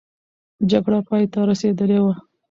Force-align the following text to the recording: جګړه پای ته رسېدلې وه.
جګړه 0.71 0.99
پای 1.07 1.23
ته 1.33 1.39
رسېدلې 1.49 1.99
وه. 2.03 2.13